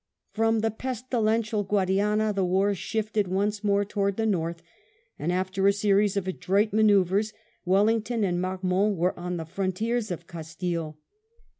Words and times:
From 0.31 0.61
the 0.61 0.71
pestQential 0.71 1.63
Guadiana 1.67 2.33
the 2.33 2.43
war 2.43 2.73
shifted 2.73 3.27
once 3.27 3.63
more 3.63 3.85
towards 3.85 4.17
the 4.17 4.25
north, 4.25 4.63
and 5.19 5.31
after 5.31 5.67
a 5.67 5.73
series 5.73 6.17
of 6.17 6.27
adroit 6.27 6.71
manosuvres 6.73 7.33
Wellington 7.65 8.23
and 8.23 8.41
Marmont 8.41 8.97
were 8.97 9.15
on 9.19 9.37
the 9.37 9.45
frontiers 9.45 10.09
of 10.09 10.25
Castille. 10.25 10.97